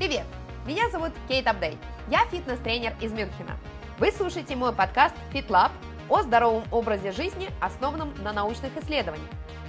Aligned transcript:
Привет! 0.00 0.24
Меня 0.64 0.88
зовут 0.88 1.12
Кейт 1.28 1.46
Апдейт. 1.46 1.76
Я 2.08 2.24
фитнес-тренер 2.30 2.94
из 3.02 3.12
Мюнхена. 3.12 3.58
Вы 3.98 4.10
слушаете 4.12 4.56
мой 4.56 4.72
подкаст 4.72 5.14
FitLab 5.30 5.70
о 6.08 6.22
здоровом 6.22 6.64
образе 6.70 7.12
жизни, 7.12 7.50
основанном 7.60 8.14
на 8.22 8.32
научных 8.32 8.74
исследованиях. 8.78 9.28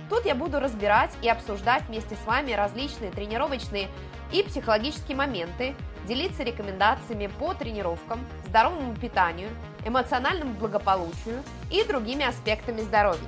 Тут 0.10 0.26
я 0.26 0.33
буду 0.33 0.62
разбирать 0.62 1.12
и 1.22 1.28
обсуждать 1.28 1.83
вместе 1.90 2.15
с 2.15 2.26
вами 2.26 2.54
различные 2.54 3.12
тренировочные 3.12 3.90
и 4.31 4.42
психологические 4.42 5.17
моменты, 5.17 5.76
делиться 6.08 6.44
рекомендациями 6.44 7.28
по 7.28 7.54
тренировкам, 7.54 8.26
здоровому 8.48 8.96
питанию, 8.96 9.50
эмоциональному 9.86 10.54
благополучию 10.54 11.44
и 11.70 11.84
другими 11.84 12.24
аспектами 12.24 12.79
здоровья. 12.79 13.20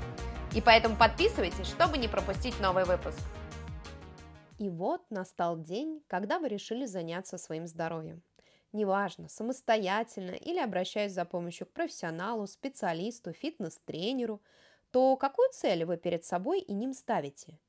И 0.54 0.62
поэтому 0.62 0.96
подписывайтесь, 0.96 1.68
чтобы 1.68 1.98
не 1.98 2.08
пропустить 2.08 2.62
новый 2.62 2.86
выпуск. 2.86 3.20
И 4.64 4.70
вот 4.70 5.02
настал 5.10 5.60
день, 5.60 6.02
когда 6.08 6.40
вы 6.40 6.48
решили 6.48 6.86
заняться 6.86 7.38
своим 7.38 7.68
здоровьем. 7.68 8.24
Неважно, 8.72 9.28
самостоятельно 9.28 10.32
или 10.32 10.58
обращаясь 10.58 11.12
за 11.12 11.26
помощью 11.26 11.68
к 11.68 11.74
профессионалу, 11.74 12.48
специалисту, 12.48 13.34
фитнес-тренеру, 13.34 14.42
то 14.92 15.18
какую 15.18 15.50
цель 15.52 15.84
вы 15.84 15.98
перед 15.98 16.24
собой 16.24 16.62
и 16.62 16.72
ним 16.72 16.94
ставите? 16.94 17.60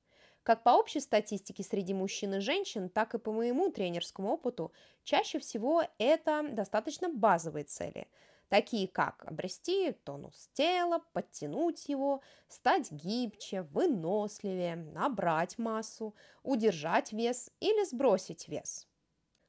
Как 0.45 0.63
по 0.63 0.71
общей 0.71 1.01
статистике 1.01 1.65
среди 1.65 1.95
мужчин 1.95 2.35
и 2.35 2.39
женщин, 2.39 2.89
так 2.89 3.17
и 3.17 3.19
по 3.19 3.33
моему 3.33 3.73
тренерскому 3.73 4.29
опыту, 4.33 4.73
чаще 5.03 5.41
всего 5.41 5.83
это 5.99 6.47
достаточно 6.49 7.09
базовые 7.09 7.65
цели– 7.65 8.07
такие 8.55 8.87
как 8.87 9.25
обрести 9.27 9.91
тонус 9.91 10.49
тела, 10.53 11.01
подтянуть 11.13 11.89
его, 11.89 12.23
стать 12.47 12.93
гибче, 12.93 13.63
выносливее, 13.63 14.77
набрать 14.77 15.59
массу, 15.59 16.15
удержать 16.45 17.13
вес 17.13 17.51
или 17.59 17.85
сбросить 17.85 18.47
вес. 18.47 18.87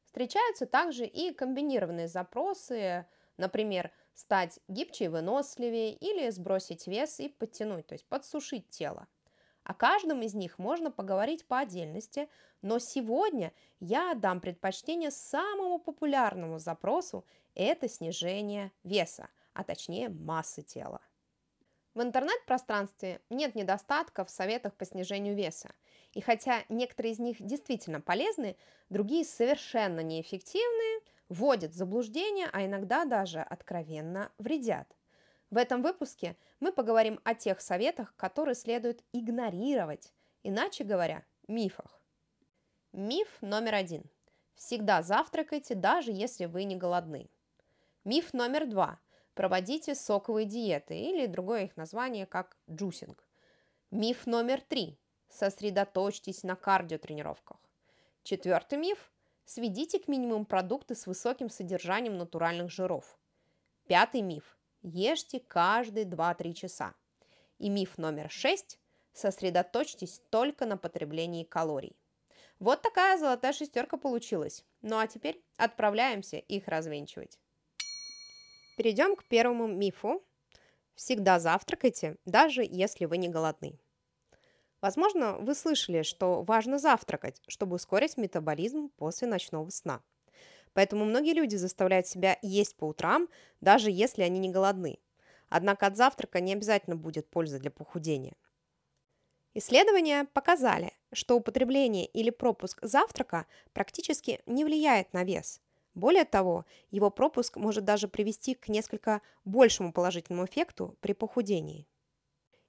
Встречаются 0.06 0.66
также 0.66 1.06
и 1.06 1.34
комбинированные 1.34 2.08
запросы, 2.08 3.08
например, 3.38 3.92
стать 4.16 4.60
гибче 4.68 5.06
и 5.06 5.10
выносливее 5.10 5.94
или 5.94 6.30
сбросить 6.32 6.88
вес 6.88 7.20
и 7.20 7.30
подтянуть, 7.30 7.88
то 7.88 7.94
есть 7.94 8.08
подсушить 8.10 8.72
тело. 8.72 9.08
О 9.66 9.74
каждом 9.74 10.22
из 10.22 10.36
них 10.36 10.60
можно 10.60 10.92
поговорить 10.92 11.48
по 11.48 11.58
отдельности, 11.58 12.30
но 12.62 12.78
сегодня 12.80 13.52
я 13.80 14.14
дам 14.14 14.40
предпочтение 14.40 15.10
самому 15.10 15.80
популярному 15.80 16.60
запросу– 16.60 17.26
это 17.56 17.90
снижение 17.90 18.72
веса, 18.84 19.28
а 19.54 19.64
точнее 19.64 20.10
массы 20.10 20.62
тела. 20.62 21.02
В 21.96 22.02
интернет-пространстве 22.02 23.22
нет 23.32 23.56
недостатков 23.56 24.28
в 24.28 24.32
советах 24.32 24.76
по 24.76 24.86
снижению 24.86 25.36
веса. 25.36 25.74
И 26.14 26.22
хотя 26.22 26.64
некоторые 26.70 27.14
из 27.14 27.20
них 27.20 27.38
действительно 27.40 28.02
полезны, 28.02 28.58
другие 28.90 29.26
совершенно 29.26 30.02
неэффективны, 30.02 31.02
вводят 31.28 31.72
в 31.72 31.76
заблуждение, 31.76 32.50
а 32.54 32.66
иногда 32.66 33.06
даже 33.06 33.40
откровенно 33.40 34.32
вредят– 34.38 34.95
в 35.56 35.58
этом 35.58 35.82
выпуске 35.82 36.36
мы 36.60 36.74
поговорим 36.74 37.18
о 37.24 37.34
тех 37.34 37.62
советах, 37.62 38.14
которые 38.18 38.56
следует 38.56 39.06
игнорировать, 39.14 40.12
иначе 40.44 40.84
говоря, 40.84 41.24
мифах. 41.48 42.02
Миф 42.92 43.30
номер 43.40 43.76
один. 43.76 44.04
Всегда 44.56 45.02
завтракайте, 45.02 45.74
даже 45.74 46.12
если 46.12 46.44
вы 46.44 46.66
не 46.66 46.76
голодны. 46.76 47.30
Миф 48.04 48.34
номер 48.34 48.68
два. 48.68 49.00
Проводите 49.34 49.96
соковые 49.96 50.46
диеты 50.46 51.00
или 51.00 51.26
другое 51.26 51.64
их 51.64 51.78
название 51.78 52.26
как 52.26 52.58
juicing. 52.70 53.26
Миф 53.92 54.28
номер 54.28 54.60
три. 54.60 55.00
Сосредоточьтесь 55.30 56.44
на 56.44 56.58
кардиотренировках. 56.58 57.62
Четвертый 58.24 58.78
миф. 58.78 59.10
Сведите 59.46 60.00
к 60.00 60.10
минимуму 60.10 60.44
продукты 60.44 60.96
с 60.96 61.08
высоким 61.08 61.50
содержанием 61.50 62.18
натуральных 62.18 62.70
жиров. 62.70 63.18
Пятый 63.88 64.22
миф. 64.22 64.58
Ешьте 64.88 65.40
каждые 65.40 66.06
2-3 66.06 66.54
часа. 66.54 66.94
И 67.58 67.70
миф 67.70 67.98
номер 67.98 68.30
6. 68.30 68.78
Сосредоточьтесь 69.14 70.22
только 70.30 70.68
на 70.68 70.78
потреблении 70.78 71.44
калорий. 71.44 71.98
Вот 72.60 72.84
такая 72.84 73.18
золотая 73.18 73.52
шестерка 73.52 73.98
получилась. 73.98 74.64
Ну 74.84 75.00
а 75.00 75.08
теперь 75.08 75.42
отправляемся 75.58 76.38
их 76.38 76.68
развенчивать. 76.68 77.40
Перейдем 78.78 79.16
к 79.16 79.24
первому 79.24 79.66
мифу. 79.66 80.24
Всегда 80.94 81.40
завтракайте, 81.40 82.18
даже 82.26 82.64
если 82.64 83.06
вы 83.06 83.18
не 83.18 83.28
голодны. 83.28 83.80
Возможно, 84.82 85.40
вы 85.40 85.56
слышали, 85.56 86.04
что 86.04 86.44
важно 86.44 86.78
завтракать, 86.78 87.42
чтобы 87.48 87.78
ускорить 87.78 88.18
метаболизм 88.18 88.90
после 88.90 89.28
ночного 89.28 89.68
сна– 89.72 90.04
Поэтому 90.76 91.06
многие 91.06 91.34
люди 91.34 91.56
заставляют 91.56 92.06
себя 92.06 92.38
есть 92.42 92.76
по 92.76 92.86
утрам, 92.86 93.30
даже 93.62 93.90
если 93.90 94.24
они 94.24 94.40
не 94.40 94.50
голодны. 94.50 95.00
Однако 95.48 95.88
от 95.88 95.96
завтрака 95.96 96.42
не 96.42 96.52
обязательно 96.52 96.98
будет 96.98 97.30
польза 97.30 97.60
для 97.60 97.72
похудения. 97.72 98.36
Исследования 99.54 100.26
показали, 100.34 100.92
что 101.14 101.38
употребление 101.38 102.06
или 102.06 102.30
пропуск 102.30 102.80
завтрака 102.82 103.48
практически 103.72 104.42
не 104.46 104.66
влияет 104.66 105.14
на 105.14 105.24
вес. 105.24 105.62
Более 105.94 106.26
того, 106.26 106.66
его 106.92 107.10
пропуск 107.10 107.56
может 107.56 107.86
даже 107.86 108.10
привести 108.10 108.54
к 108.54 108.68
несколько 108.68 109.22
большему 109.46 109.94
положительному 109.94 110.46
эффекту 110.46 110.98
при 111.00 111.14
похудении. 111.14 111.88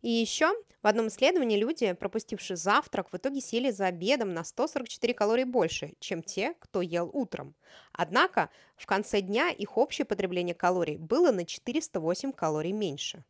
И 0.02 0.10
еще 0.10 0.52
в 0.82 0.86
одном 0.86 1.08
исследовании 1.08 1.58
люди, 1.58 1.92
пропустившие 1.94 2.56
завтрак, 2.56 3.12
в 3.12 3.16
итоге 3.16 3.40
сели 3.40 3.70
за 3.70 3.86
обедом 3.86 4.34
на 4.34 4.44
144 4.44 5.14
калории 5.14 5.44
больше, 5.44 5.94
чем 5.98 6.22
те, 6.22 6.54
кто 6.60 6.80
ел 6.80 7.10
утром. 7.12 7.54
Однако 7.92 8.50
в 8.76 8.86
конце 8.86 9.20
дня 9.20 9.50
их 9.50 9.76
общее 9.76 10.04
потребление 10.04 10.54
калорий 10.54 10.96
было 10.96 11.32
на 11.32 11.44
408 11.44 12.32
калорий 12.32 12.72
меньше. 12.72 13.24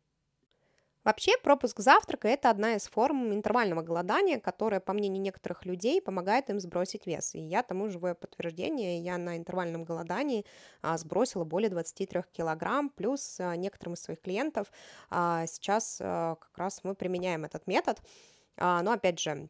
Вообще, 1.07 1.37
пропуск 1.41 1.79
завтрака– 1.79 2.27
это 2.27 2.49
одна 2.49 2.75
из 2.75 2.89
форм 2.89 3.33
интервального 3.33 3.81
голодания, 3.81 4.41
которая, 4.41 4.81
по 4.81 4.91
мнению 4.91 5.21
некоторых 5.21 5.65
людей, 5.65 6.01
помогает 6.01 6.49
им 6.49 6.59
сбросить 6.59 7.07
вес. 7.07 7.33
И 7.33 7.39
я 7.39 7.63
тому 7.63 7.87
живое 7.87 8.13
подтверждение. 8.13 8.99
Я 8.99 9.17
на 9.17 9.37
интервальном 9.37 9.85
голодании 9.85 10.45
а, 10.81 10.97
сбросила 10.97 11.45
более 11.45 11.69
23 11.69 12.23
килограмм, 12.33 12.89
плюс 12.89 13.39
а, 13.39 13.55
некоторым 13.55 13.93
из 13.93 14.01
своих 14.01 14.19
клиентов 14.19 14.67
а, 15.09 15.45
сейчас 15.47 15.95
как 15.99 16.51
раз 16.57 16.81
мы 16.83 16.93
применяем 16.93 17.45
этот 17.45 17.67
метод. 17.67 18.01
Но, 18.57 18.91
опять 18.91 19.21
же, 19.21 19.47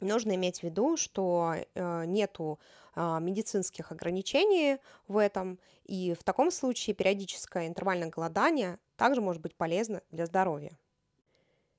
нужно 0.00 0.36
иметь 0.36 0.60
в 0.60 0.62
виду, 0.62 0.96
что 0.96 1.54
э, 1.54 2.04
нету 2.06 2.60
медицинских 2.96 3.90
ограничений 3.92 4.78
в 5.08 5.18
этом, 5.18 5.58
и 5.84 6.14
в 6.14 6.22
таком 6.22 6.50
случае 6.50 6.94
периодическое 6.94 7.66
интервальное 7.66 8.08
голодание 8.08 8.78
также 8.96 9.20
может 9.20 9.42
быть 9.42 9.56
полезно 9.56 10.00
для 10.10 10.26
здоровья. 10.26 10.78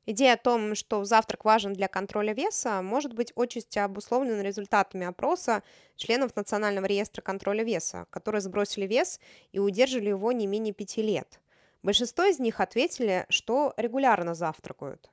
Идея 0.07 0.33
о 0.33 0.37
том, 0.37 0.75
что 0.75 1.03
завтрак 1.03 1.45
важен 1.45 1.73
для 1.73 1.87
контроля 1.87 2.33
веса, 2.33 2.81
может 2.83 3.13
быть 3.13 3.33
отчасти 3.35 3.79
обусловлена 3.79 4.43
результатами 4.43 5.07
опроса 5.07 5.63
членов 5.95 6.35
Национального 6.35 6.85
реестра 6.85 7.23
контроля 7.23 7.63
веса, 7.63 8.05
которые 8.11 8.41
сбросили 8.41 8.85
вес 8.85 9.19
и 9.51 9.57
удерживали 9.57 10.09
его 10.09 10.31
не 10.31 10.45
менее 10.45 10.73
пяти 10.75 11.01
лет. 11.01 11.39
Большинство 11.81 12.23
из 12.25 12.39
них 12.39 12.59
ответили, 12.59 13.25
что 13.29 13.73
регулярно 13.77 14.35
завтракают. 14.35 15.09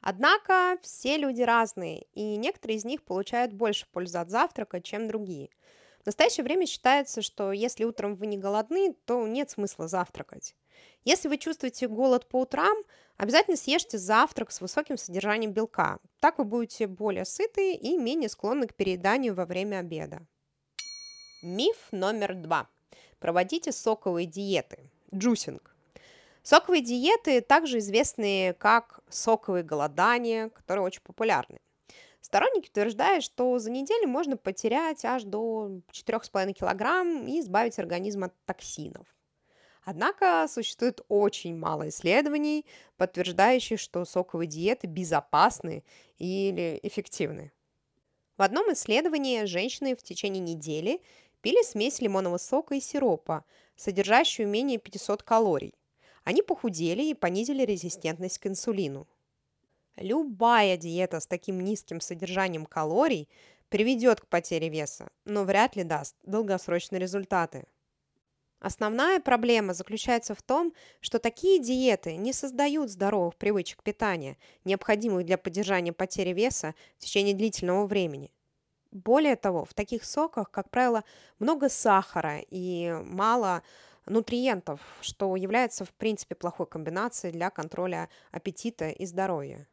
Однако 0.00 0.76
все 0.82 1.16
люди 1.16 1.40
разные, 1.40 2.04
и 2.12 2.36
некоторые 2.36 2.76
из 2.76 2.84
них 2.84 3.02
получают 3.04 3.54
больше 3.54 3.86
пользы 3.90 4.18
от 4.18 4.28
завтрака, 4.28 4.82
чем 4.82 5.08
другие. 5.08 5.48
В 6.04 6.06
настоящее 6.06 6.44
время 6.44 6.66
считается, 6.66 7.22
что 7.22 7.50
если 7.50 7.84
утром 7.84 8.14
вы 8.14 8.26
не 8.26 8.36
голодны, 8.36 8.94
то 9.06 9.26
нет 9.26 9.48
смысла 9.48 9.88
завтракать. 9.88 10.54
Если 11.02 11.28
вы 11.28 11.38
чувствуете 11.38 11.88
голод 11.88 12.28
по 12.28 12.42
утрам, 12.42 12.76
обязательно 13.16 13.56
съешьте 13.56 13.96
завтрак 13.96 14.52
с 14.52 14.60
высоким 14.60 14.98
содержанием 14.98 15.52
белка. 15.52 15.98
Так 16.20 16.36
вы 16.36 16.44
будете 16.44 16.86
более 16.86 17.24
сыты 17.24 17.72
и 17.72 17.96
менее 17.96 18.28
склонны 18.28 18.66
к 18.66 18.74
перееданию 18.74 19.32
во 19.32 19.46
время 19.46 19.78
обеда. 19.78 20.26
Миф 21.42 21.88
номер 21.90 22.34
два. 22.34 22.68
Проводите 23.18 23.72
соковые 23.72 24.26
диеты. 24.26 24.90
Juicing. 25.14 25.74
Соковые 26.42 26.82
диеты 26.82 27.40
также 27.40 27.78
известны 27.78 28.54
как 28.58 29.00
соковые 29.08 29.64
голодания, 29.64 30.50
которые 30.50 30.84
очень 30.84 31.00
популярны. 31.00 31.60
Сторонники 32.24 32.70
утверждают, 32.70 33.22
что 33.22 33.58
за 33.58 33.70
неделю 33.70 34.08
можно 34.08 34.38
потерять 34.38 35.04
аж 35.04 35.24
до 35.24 35.82
4,5 35.92 36.54
кг 36.54 37.28
и 37.28 37.40
избавить 37.40 37.78
организм 37.78 38.24
от 38.24 38.34
токсинов. 38.46 39.06
Однако 39.84 40.46
существует 40.48 41.02
очень 41.08 41.54
мало 41.54 41.90
исследований, 41.90 42.64
подтверждающих, 42.96 43.78
что 43.78 44.06
соковые 44.06 44.48
диеты 44.48 44.86
безопасны 44.86 45.84
или 46.16 46.80
эффективны. 46.82 47.52
В 48.38 48.42
одном 48.42 48.72
исследовании 48.72 49.44
женщины 49.44 49.94
в 49.94 50.02
течение 50.02 50.40
недели 50.40 51.02
пили 51.42 51.62
смесь 51.62 52.00
лимонного 52.00 52.38
сока 52.38 52.74
и 52.74 52.80
сиропа, 52.80 53.44
содержащую 53.76 54.48
менее 54.48 54.78
500 54.78 55.22
калорий. 55.22 55.74
Они 56.24 56.40
похудели 56.40 57.02
и 57.02 57.12
понизили 57.12 57.66
резистентность 57.66 58.38
к 58.38 58.46
инсулину. 58.46 59.06
Любая 59.96 60.76
диета 60.76 61.20
с 61.20 61.26
таким 61.26 61.60
низким 61.60 62.00
содержанием 62.00 62.66
калорий 62.66 63.28
приведет 63.68 64.20
к 64.20 64.26
потере 64.26 64.68
веса, 64.68 65.08
но 65.24 65.44
вряд 65.44 65.76
ли 65.76 65.84
даст 65.84 66.16
долгосрочные 66.24 67.00
результаты. 67.00 67.64
Основная 68.58 69.20
проблема 69.20 69.74
заключается 69.74 70.34
в 70.34 70.42
том, 70.42 70.72
что 71.00 71.18
такие 71.18 71.60
диеты 71.60 72.16
не 72.16 72.32
создают 72.32 72.90
здоровых 72.90 73.36
привычек 73.36 73.82
питания, 73.82 74.36
необходимых 74.64 75.26
для 75.26 75.38
поддержания 75.38 75.92
потери 75.92 76.32
веса 76.32 76.74
в 76.96 77.00
течение 77.00 77.34
длительного 77.34 77.86
времени. 77.86 78.32
Более 78.90 79.36
того, 79.36 79.64
в 79.64 79.74
таких 79.74 80.04
соках, 80.04 80.50
как 80.50 80.70
правило, 80.70 81.04
много 81.38 81.68
сахара 81.68 82.38
и 82.48 82.96
мало 83.04 83.62
нутриентов, 84.06 84.80
что 85.02 85.36
является, 85.36 85.84
в 85.84 85.92
принципе, 85.92 86.34
плохой 86.34 86.66
комбинацией 86.66 87.32
для 87.32 87.50
контроля 87.50 88.08
аппетита 88.30 88.88
и 88.88 89.04
здоровья. 89.04 89.68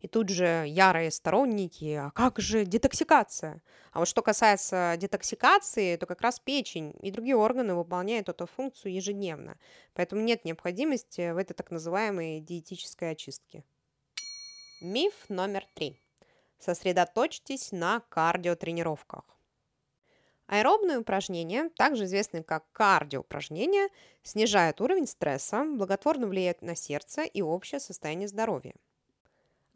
И 0.00 0.08
тут 0.08 0.28
же 0.28 0.64
ярые 0.68 1.10
сторонники, 1.10 1.94
а 1.94 2.10
как 2.10 2.38
же 2.38 2.64
детоксикация? 2.64 3.62
А 3.92 3.98
вот 3.98 4.08
что 4.08 4.22
касается 4.22 4.94
детоксикации, 4.98 5.96
то 5.96 6.06
как 6.06 6.20
раз 6.20 6.38
печень 6.38 6.94
и 7.00 7.10
другие 7.10 7.36
органы 7.36 7.74
выполняют 7.74 8.28
эту 8.28 8.46
функцию 8.46 8.92
ежедневно. 8.92 9.58
Поэтому 9.94 10.20
нет 10.20 10.44
необходимости 10.44 11.32
в 11.32 11.38
этой 11.38 11.54
так 11.54 11.70
называемой 11.70 12.40
диетической 12.40 13.12
очистке. 13.12 13.64
Миф 14.82 15.14
номер 15.30 15.66
три. 15.74 15.98
Сосредоточьтесь 16.58 17.72
на 17.72 18.00
кардиотренировках. 18.10 19.24
Аэробные 20.46 20.98
упражнения, 20.98 21.70
также 21.70 22.04
известные 22.04 22.44
как 22.44 22.70
кардиоупражнения, 22.72 23.88
снижают 24.22 24.80
уровень 24.80 25.06
стресса, 25.06 25.64
благотворно 25.64 26.26
влияют 26.28 26.62
на 26.62 26.76
сердце 26.76 27.22
и 27.22 27.42
общее 27.42 27.80
состояние 27.80 28.28
здоровья. 28.28 28.74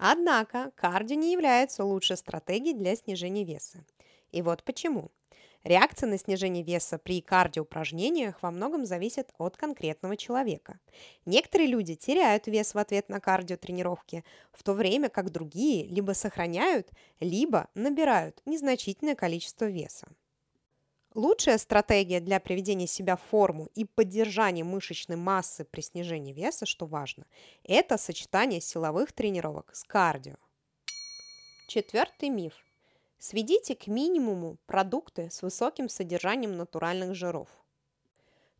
Однако 0.02 0.72
кардио 0.76 1.14
не 1.14 1.30
является 1.30 1.84
лучшей 1.84 2.16
стратегией 2.16 2.72
для 2.72 2.96
снижения 2.96 3.44
веса. 3.44 3.84
И 4.32 4.40
вот 4.40 4.64
почему. 4.64 5.10
Реакция 5.62 6.08
на 6.08 6.16
снижение 6.16 6.64
веса 6.64 6.96
при 6.96 7.20
кардиоупражнениях 7.20 8.42
во 8.42 8.50
многом 8.50 8.86
зависит 8.86 9.28
от 9.36 9.58
конкретного 9.58 10.16
человека. 10.16 10.80
Некоторые 11.26 11.68
люди 11.68 11.96
теряют 11.96 12.46
вес 12.46 12.72
в 12.72 12.78
ответ 12.78 13.10
на 13.10 13.20
кардиотренировки, 13.20 14.24
в 14.52 14.62
то 14.62 14.72
время 14.72 15.10
как 15.10 15.30
другие 15.30 15.86
либо 15.86 16.12
сохраняют, 16.12 16.88
либо 17.20 17.68
набирают 17.74 18.40
незначительное 18.46 19.16
количество 19.16 19.66
веса. 19.66 20.08
Лучшая 21.14 21.58
стратегия 21.58 22.20
для 22.20 22.38
приведения 22.38 22.86
себя 22.86 23.16
в 23.16 23.22
форму 23.22 23.68
и 23.74 23.84
поддержания 23.84 24.62
мышечной 24.62 25.16
массы 25.16 25.64
при 25.64 25.80
снижении 25.80 26.32
веса, 26.32 26.66
что 26.66 26.86
важно, 26.86 27.26
это 27.64 27.98
сочетание 27.98 28.60
силовых 28.60 29.12
тренировок 29.12 29.74
с 29.74 29.82
кардио. 29.82 30.36
Четвертый 31.66 32.28
миф. 32.28 32.54
Сведите 33.18 33.74
к 33.74 33.88
минимуму 33.88 34.58
продукты 34.66 35.30
с 35.30 35.42
высоким 35.42 35.88
содержанием 35.88 36.56
натуральных 36.56 37.16
жиров. 37.16 37.48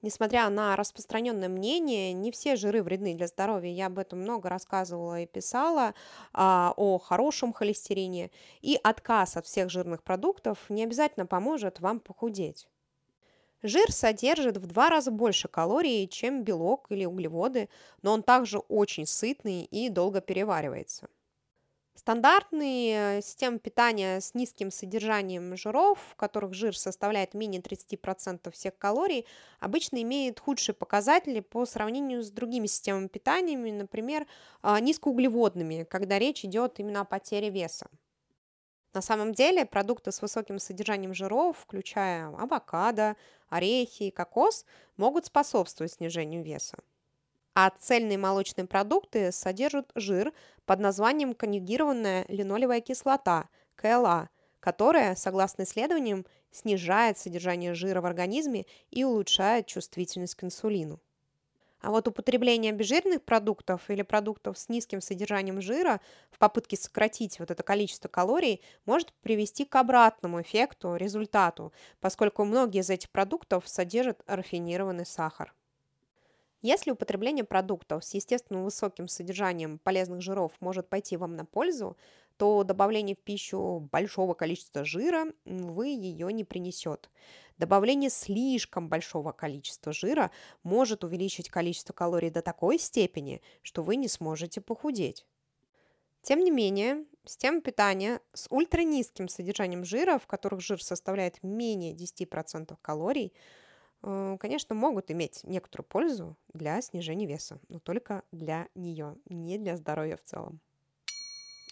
Несмотря 0.03 0.49
на 0.49 0.77
распространенное 0.77 1.49
мнение, 1.49 2.15
не 2.15 2.33
все 2.33 2.57
жиры 2.57 2.83
вредны 2.83 3.15
для 3.15 3.27
здоровья. 3.27 3.71
Я 3.71 3.87
об 3.87 3.99
этом 3.99 4.21
много 4.21 4.49
рассказывала 4.49 5.21
и 5.21 5.27
писала 5.27 5.95
а, 6.33 6.73
о 6.77 6.99
хорошем 6.99 7.53
холестерине. 7.53 8.31
И 8.63 8.79
отказ 8.83 9.37
от 9.37 9.45
всех 9.45 9.69
жирных 9.69 10.03
продуктов 10.03 10.59
не 10.71 10.85
обязательно 10.85 11.27
поможет 11.27 11.81
вам 11.81 12.01
похудеть. 12.01 12.67
Жир 13.63 13.93
содержит 13.93 14.57
в 14.57 14.67
два 14.67 14.89
раза 14.89 15.11
больше 15.11 15.49
калорий, 15.49 16.09
чем 16.09 16.45
белок 16.45 16.87
или 16.89 17.05
углеводы, 17.05 17.69
но 18.01 18.15
он 18.15 18.23
также 18.23 18.59
очень 18.59 19.05
сытный 19.05 19.65
и 19.65 19.91
долго 19.91 20.23
переваривается. 20.23 21.11
Стандартные 21.95 23.19
э, 23.19 23.21
системы 23.21 23.59
питания 23.59 24.21
с 24.21 24.35
низким 24.35 24.71
содержанием 24.71 25.57
жиров, 25.57 25.99
в 26.13 26.17
которых 26.17 26.55
жир 26.55 26.77
составляет 26.77 27.35
менее 27.35 27.61
30% 27.61 28.51
всех 28.53 28.79
калорий, 28.79 29.27
обычно 29.59 30.01
имеют 30.03 30.41
худшие 30.41 30.75
показатели 30.75 31.41
по 31.41 31.67
сравнению 31.67 32.23
с 32.23 32.31
другими 32.31 32.67
системами 32.67 33.09
питания, 33.09 33.59
например, 33.73 34.27
а, 34.63 34.81
низкоуглеводными, 34.81 35.85
когда 35.85 36.19
речь 36.19 36.45
идет 36.45 36.79
именно 36.79 37.03
о 37.03 37.05
потере 37.05 37.51
веса. 37.51 37.87
На 38.93 39.03
самом 39.03 39.33
деле 39.35 39.67
продукты 39.67 40.11
с 40.11 40.21
высоким 40.23 40.59
содержанием 40.59 41.15
жиров, 41.15 41.59
включая 41.59 42.29
авокадо, 42.29 43.17
орехи 43.49 44.05
и 44.05 44.11
кокос, 44.11 44.65
могут 44.97 45.27
способствовать 45.27 45.93
снижению 45.93 46.43
веса. 46.43 46.79
А 47.63 47.71
цельные 47.79 48.17
молочные 48.17 48.67
продукты 48.67 49.33
содержат 49.33 49.91
жир 49.95 50.33
под 50.65 50.81
названием 50.81 51.35
конъюгированная 51.35 52.25
линолевая 52.29 52.81
кислота, 52.81 53.51
КЛА, 53.75 54.31
которая, 54.61 55.15
согласно 55.15 55.65
исследованиям, 55.65 56.25
снижает 56.51 57.19
содержание 57.19 57.75
жира 57.75 58.01
в 58.01 58.07
организме 58.07 58.65
и 58.91 59.05
улучшает 59.05 59.67
чувствительность 59.67 60.37
к 60.37 60.45
инсулину. 60.45 61.03
А 61.81 61.91
вот 61.91 62.09
употребление 62.09 62.73
обезжиренных 62.73 63.25
продуктов 63.25 63.91
или 63.91 64.03
продуктов 64.03 64.59
с 64.59 64.69
низким 64.69 65.01
содержанием 65.03 65.61
жира 65.63 66.01
в 66.31 66.39
попытке 66.39 66.77
сократить 66.79 67.41
вот 67.41 67.51
это 67.51 67.63
количество 67.63 68.09
калорий 68.09 68.63
может 68.87 69.13
привести 69.23 69.65
к 69.67 69.77
обратному 69.77 70.43
эффекту, 70.43 70.97
результату, 70.97 71.73
поскольку 72.01 72.45
многие 72.45 72.81
из 72.81 72.91
этих 72.91 73.11
продуктов 73.11 73.69
содержат 73.69 74.23
рафинированный 74.27 75.07
сахар. 75.07 75.55
Если 76.63 76.91
употребление 76.91 77.45
продуктов 77.45 78.05
с 78.05 78.15
естественным 78.15 78.65
высоким 78.65 79.09
содержанием 79.09 79.79
полезных 79.79 80.21
жиров 80.21 80.53
может 80.61 80.89
пойти 80.89 81.17
вам 81.17 81.35
на 81.35 81.47
пользу, 81.47 81.97
то 82.37 82.65
добавление 82.65 83.17
в 83.17 83.21
пищу 83.21 83.89
большого 83.93 84.35
количества 84.35 84.85
жира, 84.85 85.27
вы 85.45 85.89
ее 85.89 86.33
не 86.33 86.45
принесет. 86.45 87.11
Добавление 87.59 88.11
слишком 88.11 88.89
большого 88.89 89.33
количества 89.33 89.93
жира 89.93 90.31
может 90.63 91.05
увеличить 91.05 91.51
количество 91.51 91.93
калорий 91.93 92.31
до 92.31 92.43
такой 92.43 92.79
степени, 92.79 93.43
что 93.63 93.83
вы 93.83 93.97
не 93.97 94.09
сможете 94.09 94.61
похудеть. 94.61 95.27
Тем 96.23 96.41
не 96.41 96.51
менее, 96.51 97.05
системы 97.25 97.63
питания 97.63 98.21
с 98.35 98.47
ультранизким 98.51 99.29
содержанием 99.29 99.85
жира, 99.85 100.19
в 100.19 100.27
которых 100.27 100.61
жир 100.61 100.83
составляет 100.83 101.43
менее 101.43 101.95
10% 101.95 102.77
калорий, 102.83 103.33
конечно, 104.03 104.75
могут 104.75 105.11
иметь 105.11 105.45
некоторую 105.45 105.87
пользу 105.87 106.37
для 106.53 106.81
снижения 106.81 107.27
веса, 107.27 107.59
но 107.69 107.79
только 107.79 108.23
для 108.33 108.69
нее, 108.75 109.17
не 109.27 109.59
для 109.59 109.77
здоровья 109.77 110.17
в 110.17 110.25
целом. 110.25 110.61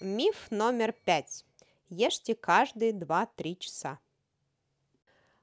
Миф 0.01 0.51
номер 0.51 0.93
пять. 0.93 1.45
Ешьте 1.89 2.35
каждые 2.35 2.93
2-3 2.93 3.57
часа. 3.57 3.99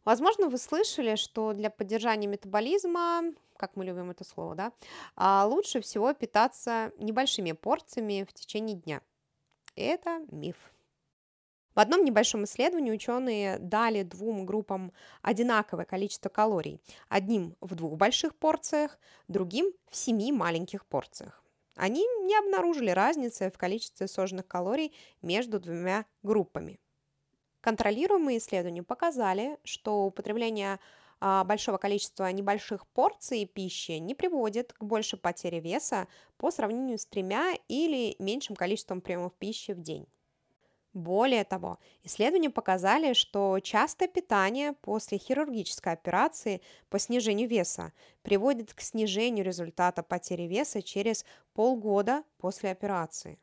Возможно, 0.05 0.50
вы 0.50 0.59
слышали, 0.59 1.15
что 1.15 1.53
для 1.53 1.71
поддержания 1.71 2.27
метаболизма, 2.27 3.24
как 3.57 3.75
мы 3.75 3.83
любим 3.86 4.12
это 4.12 4.24
слово, 4.24 4.53
да, 4.53 4.71
а, 5.15 5.48
лучше 5.48 5.81
всего 5.81 6.13
питаться 6.13 6.91
небольшими 7.00 7.53
порциями 7.53 8.25
в 8.29 8.31
течение 8.31 8.75
дня. 8.75 9.01
Это 9.75 10.24
миф. 10.29 10.55
В 11.75 11.79
одном 11.82 12.05
небольшом 12.05 12.46
исследовании 12.46 12.91
ученые 12.91 13.60
дали 13.60 14.03
двум 14.03 14.46
группам 14.46 14.94
одинаковое 15.22 15.84
количество 15.84 16.29
калорий. 16.29 16.79
Одним 17.10 17.58
в 17.60 17.75
двух 17.75 17.98
больших 17.98 18.34
порциях, 18.34 18.98
другим 19.27 19.74
в 19.89 19.96
семи 19.98 20.32
маленьких 20.32 20.86
порциях. 20.86 21.44
Они 21.75 22.00
не 22.24 22.38
обнаружили 22.38 22.91
разницы 22.91 23.51
в 23.51 23.58
количестве 23.58 24.08
сожженных 24.08 24.48
калорий 24.48 24.94
между 25.22 25.60
двумя 25.60 26.05
группами. 26.24 26.79
Контролируемые 27.60 28.38
исследования 28.38 28.84
показали, 28.84 29.58
что 29.65 30.05
употребление 30.05 30.79
а, 31.20 31.44
большого 31.44 31.77
количества 31.77 32.32
небольших 32.32 32.88
порций 32.88 33.46
пищи 33.46 33.94
не 33.94 34.15
приводит 34.15 34.72
к 34.72 34.82
большей 34.82 35.20
потере 35.20 35.60
веса 35.60 36.08
по 36.38 36.51
сравнению 36.51 36.98
с 36.98 37.05
тремя 37.05 37.53
или 37.67 38.15
меньшим 38.20 38.55
количеством 38.55 39.01
приемов 39.01 39.34
пищи 39.34 39.72
в 39.72 39.82
день. 39.82 40.08
Более 40.95 41.43
того, 41.43 41.77
исследования 42.03 42.49
показали, 42.49 43.11
что 43.11 43.59
частое 43.59 44.07
питание 44.07 44.71
после 44.71 45.17
хирургической 45.17 45.91
операции 45.91 46.61
по 46.89 46.99
снижению 46.99 47.49
веса 47.49 47.91
приводит 48.21 48.73
к 48.73 48.79
снижению 48.79 49.43
результата 49.43 50.03
потери 50.03 50.43
веса 50.43 50.81
через 50.81 51.25
полгода 51.53 52.23
после 52.37 52.71
операции. 52.71 53.37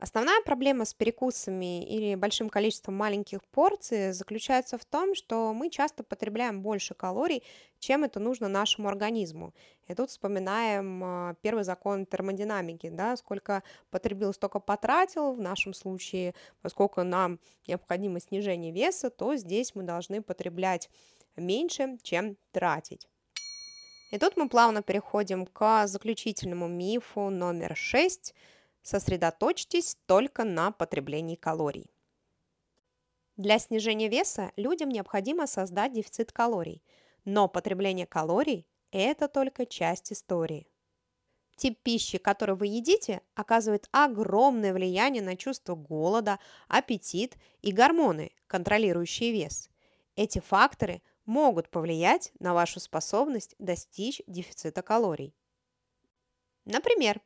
Основная 0.00 0.40
проблема 0.40 0.86
с 0.86 0.94
перекусами 0.94 1.84
или 1.84 2.14
большим 2.14 2.48
количеством 2.48 2.96
маленьких 2.96 3.44
порций 3.44 4.12
заключается 4.12 4.78
в 4.78 4.84
том, 4.86 5.14
что 5.14 5.52
мы 5.52 5.68
часто 5.68 6.02
потребляем 6.02 6.62
больше 6.62 6.94
калорий, 6.94 7.42
чем 7.78 8.04
это 8.04 8.18
нужно 8.18 8.48
нашему 8.48 8.88
организму. 8.88 9.52
И 9.88 9.94
тут 9.94 10.08
вспоминаем 10.08 11.04
а, 11.04 11.34
первый 11.42 11.64
закон 11.64 12.06
термодинамики, 12.06 12.88
да, 12.88 13.14
сколько 13.18 13.62
потребил, 13.90 14.32
столько 14.32 14.58
потратил. 14.58 15.34
В 15.34 15.40
нашем 15.40 15.74
случае, 15.74 16.34
поскольку 16.62 17.02
нам 17.02 17.38
необходимо 17.66 18.20
снижение 18.20 18.72
веса, 18.72 19.10
то 19.10 19.36
здесь 19.36 19.74
мы 19.74 19.82
должны 19.82 20.22
потреблять 20.22 20.88
меньше, 21.36 21.98
чем 22.02 22.38
тратить. 22.52 23.06
И 24.12 24.18
тут 24.18 24.38
мы 24.38 24.48
плавно 24.48 24.82
переходим 24.82 25.44
к 25.44 25.86
заключительному 25.86 26.68
мифу 26.68 27.28
номер 27.28 27.76
шесть– 27.76 28.34
Сосредоточьтесь 28.82 29.96
только 30.06 30.44
на 30.44 30.72
потреблении 30.72 31.36
калорий. 31.36 31.90
Для 33.36 33.58
снижения 33.58 34.08
веса 34.08 34.52
людям 34.56 34.90
необходимо 34.90 35.46
создать 35.46 35.92
дефицит 35.92 36.32
калорий, 36.32 36.82
но 37.24 37.48
потребление 37.48 38.06
калорий– 38.06 38.66
это 38.90 39.28
только 39.28 39.66
часть 39.66 40.12
истории. 40.12 40.68
Тип 41.56 41.78
пищи, 41.82 42.16
который 42.18 42.56
вы 42.56 42.68
едите, 42.68 43.20
оказывает 43.34 43.88
огромное 43.92 44.72
влияние 44.72 45.22
на 45.22 45.36
чувство 45.36 45.74
голода, 45.74 46.38
аппетит 46.68 47.36
и 47.60 47.70
гормоны, 47.70 48.32
контролирующие 48.46 49.32
вес. 49.32 49.68
Эти 50.16 50.38
факторы 50.38 51.02
могут 51.26 51.68
повлиять 51.68 52.32
на 52.38 52.54
вашу 52.54 52.80
способность 52.80 53.54
достичь 53.58 54.22
дефицита 54.26 54.82
калорий. 54.82 55.34
Например, 56.64 57.20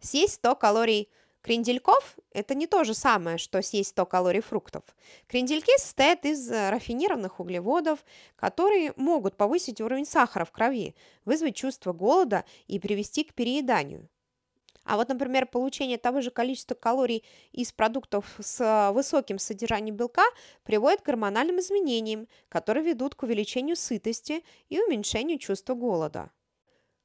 съесть 0.00 0.34
100 0.34 0.56
калорий 0.56 1.08
Крендельков– 1.46 2.16
это 2.32 2.56
не 2.56 2.66
то 2.66 2.82
же 2.82 2.92
самое, 2.92 3.38
что 3.38 3.62
съесть 3.62 3.90
100 3.90 4.06
калорий 4.06 4.40
фруктов. 4.40 4.82
Крендельки 5.28 5.78
состоят 5.78 6.24
из 6.24 6.50
э, 6.50 6.70
рафинированных 6.70 7.38
углеводов, 7.38 8.04
которые 8.34 8.92
могут 8.96 9.36
повысить 9.36 9.80
уровень 9.80 10.06
сахара 10.06 10.44
в 10.44 10.50
крови, 10.50 10.96
вызвать 11.24 11.54
чувство 11.54 11.92
голода 11.92 12.44
и 12.66 12.80
привести 12.80 13.22
к 13.22 13.32
перееданию. 13.32 14.08
А 14.82 14.96
вот, 14.96 15.08
например, 15.08 15.46
получение 15.46 15.98
того 15.98 16.20
же 16.20 16.32
количества 16.32 16.74
калорий 16.74 17.24
из 17.52 17.70
продуктов 17.70 18.24
с 18.40 18.60
э, 18.60 18.92
высоким 18.92 19.38
содержанием 19.38 19.94
белка 19.94 20.24
приводит 20.64 21.02
к 21.02 21.06
гормональным 21.06 21.60
изменениям, 21.60 22.26
которые 22.48 22.84
ведут 22.84 23.14
к 23.14 23.22
увеличению 23.22 23.76
сытости 23.76 24.42
и 24.68 24.80
уменьшению 24.80 25.38
чувства 25.38 25.74
голода. 25.74 26.32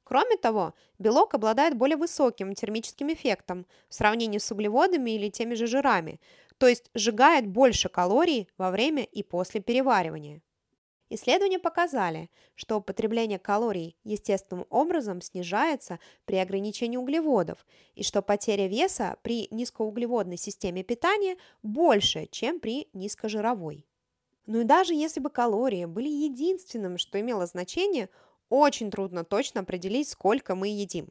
Кроме 0.04 0.36
того, 0.36 0.74
белок 0.98 1.34
обладает 1.34 1.76
более 1.76 1.96
высоким 1.96 2.54
термическим 2.54 3.12
эффектом 3.12 3.66
в 3.88 3.94
сравнении 3.94 4.38
с 4.38 4.50
углеводами 4.50 5.12
или 5.12 5.28
теми 5.28 5.54
же 5.54 5.66
жирами, 5.66 6.20
то 6.58 6.66
есть 6.66 6.90
сжигает 6.94 7.46
больше 7.46 7.88
калорий 7.88 8.48
во 8.58 8.70
время 8.70 9.04
и 9.04 9.22
после 9.22 9.60
переваривания. 9.60 10.42
Исследования 11.14 11.58
показали, 11.58 12.30
что 12.54 12.78
употребление 12.78 13.38
калорий 13.38 13.98
естественным 14.02 14.66
образом 14.70 15.20
снижается 15.20 15.98
при 16.24 16.36
ограничении 16.36 16.96
углеводов 16.96 17.66
и 17.94 18.02
что 18.02 18.22
потеря 18.22 18.66
веса 18.66 19.18
при 19.20 19.46
низкоуглеводной 19.50 20.38
системе 20.38 20.82
питания 20.82 21.36
больше, 21.62 22.28
чем 22.30 22.60
при 22.60 22.88
низкожировой. 22.94 23.84
Ну 24.46 24.62
и 24.62 24.64
даже 24.64 24.94
если 24.94 25.20
бы 25.20 25.28
калории 25.28 25.84
были 25.84 26.08
единственным, 26.08 26.96
что 26.96 27.20
имело 27.20 27.44
значение, 27.44 28.08
очень 28.52 28.90
трудно 28.90 29.24
точно 29.24 29.62
определить, 29.62 30.10
сколько 30.10 30.54
мы 30.54 30.68
едим. 30.68 31.08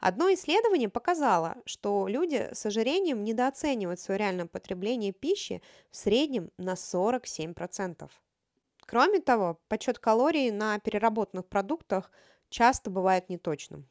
Одно 0.00 0.32
исследование 0.32 0.88
показало, 0.88 1.56
что 1.66 2.08
люди 2.08 2.48
с 2.52 2.64
ожирением 2.64 3.24
недооценивают 3.24 4.00
свое 4.00 4.18
реальное 4.18 4.46
потребление 4.46 5.12
пищи 5.12 5.60
в 5.90 5.96
среднем 5.96 6.50
на 6.56 6.74
47%. 6.74 8.08
Кроме 8.86 9.20
того, 9.20 9.60
подсчет 9.68 9.98
калорий 9.98 10.50
на 10.50 10.78
переработанных 10.78 11.46
продуктах 11.46 12.10
часто 12.48 12.88
бывает 12.88 13.28
неточным. 13.28 13.86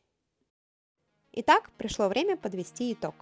Итак, 1.33 1.69
пришло 1.77 2.07
время 2.07 2.35
подвести 2.35 2.93
итог. 2.93 3.13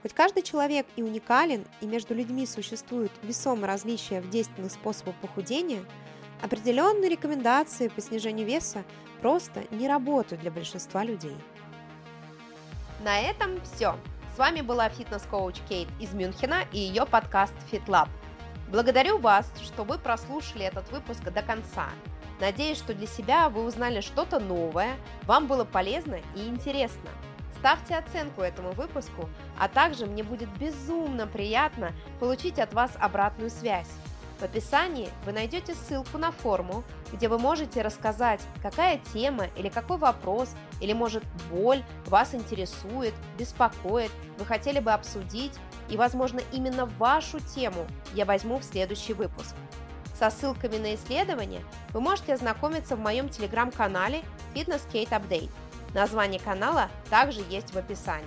Хоть 0.00 0.14
каждый 0.14 0.42
человек 0.42 0.86
и 0.96 1.02
уникален, 1.02 1.66
и 1.82 1.86
между 1.86 2.14
людьми 2.14 2.46
существуют 2.46 3.12
весомые 3.22 3.66
различия 3.66 4.22
в 4.22 4.30
действенных 4.30 4.72
способах 4.72 5.14
похудения– 5.20 5.84
Определенные 6.42 7.08
рекомендации 7.08 7.86
по 7.86 8.00
снижению 8.00 8.44
веса 8.44 8.82
просто 9.20 9.62
не 9.70 9.88
работают 9.88 10.42
для 10.42 10.50
большинства 10.50 11.04
людей. 11.04 11.36
На 13.04 13.20
этом 13.20 13.60
все. 13.62 13.96
С 14.34 14.38
вами 14.38 14.60
была 14.60 14.88
фитнес-коуч 14.88 15.60
Кейт 15.68 15.88
из 16.00 16.12
Мюнхена 16.12 16.64
и 16.72 16.80
ее 16.80 17.06
подкаст 17.06 17.54
FitLab. 17.70 18.08
Благодарю 18.72 19.18
вас, 19.18 19.52
что 19.62 19.84
вы 19.84 19.98
прослушали 19.98 20.64
этот 20.64 20.90
выпуск 20.90 21.22
до 21.22 21.42
конца. 21.42 21.90
Надеюсь, 22.40 22.78
что 22.78 22.92
для 22.92 23.06
себя 23.06 23.48
вы 23.48 23.62
узнали 23.62 24.00
что-то 24.00 24.40
новое, 24.40 24.96
вам 25.24 25.46
было 25.46 25.64
полезно 25.64 26.18
и 26.34 26.48
интересно. 26.48 27.10
Ставьте 27.60 27.94
оценку 27.94 28.40
этому 28.40 28.72
выпуску, 28.72 29.28
а 29.60 29.68
также 29.68 30.06
мне 30.06 30.24
будет 30.24 30.48
безумно 30.58 31.28
приятно 31.28 31.92
получить 32.18 32.58
от 32.58 32.74
вас 32.74 32.90
обратную 32.98 33.50
связь. 33.50 33.90
В 34.42 34.44
описании 34.44 35.08
вы 35.24 35.30
найдете 35.30 35.72
ссылку 35.72 36.18
на 36.18 36.32
форму, 36.32 36.82
где 37.12 37.28
вы 37.28 37.38
можете 37.38 37.80
рассказать, 37.80 38.40
какая 38.60 39.00
тема 39.14 39.46
или 39.56 39.68
какой 39.68 39.98
вопрос, 39.98 40.48
или 40.80 40.92
может 40.92 41.22
боль 41.48 41.84
вас 42.06 42.34
интересует, 42.34 43.14
беспокоит, 43.38 44.10
вы 44.40 44.44
хотели 44.44 44.80
бы 44.80 44.90
обсудить, 44.90 45.52
и, 45.88 45.96
возможно, 45.96 46.40
именно 46.50 46.86
вашу 46.86 47.38
тему 47.38 47.86
я 48.14 48.24
возьму 48.24 48.58
в 48.58 48.64
следующий 48.64 49.12
выпуск. 49.12 49.54
Со 50.18 50.28
ссылками 50.28 50.76
на 50.76 50.96
исследования 50.96 51.62
вы 51.90 52.00
можете 52.00 52.34
ознакомиться 52.34 52.96
в 52.96 53.00
моем 53.00 53.28
телеграм-канале 53.28 54.22
Fitness 54.56 54.82
Kate 54.92 55.10
Update. 55.10 55.52
Название 55.94 56.40
канала 56.40 56.88
также 57.10 57.44
есть 57.48 57.72
в 57.72 57.78
описании. 57.78 58.26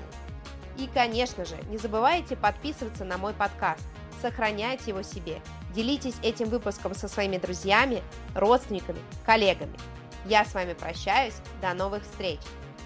И, 0.77 0.87
конечно 0.87 1.43
же, 1.43 1.57
не 1.69 1.77
забывайте 1.77 2.37
подписываться 2.37 3.03
на 3.03 3.17
мой 3.17 3.33
подкаст, 3.33 3.83
сохраняйте 4.21 4.91
его 4.91 5.01
себе 5.01 5.41
Делитесь 5.75 6.15
этим 6.23 6.49
выпуском 6.49 6.95
со 6.95 7.09
своими 7.09 7.37
друзьями, 7.37 8.01
родственниками, 8.33 8.99
коллегами. 9.25 9.77
Я 10.25 10.45
с 10.45 10.53
вами 10.53 10.73
прощаюсь. 10.73 11.35
До 11.61 11.73
новых 11.73 12.03
встреч. 12.03 12.39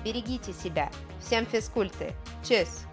Берегите 0.03 0.53
себя. 0.53 0.89
Всем 1.21 1.45
физкульты. 1.45 2.13
Чус! 2.43 2.88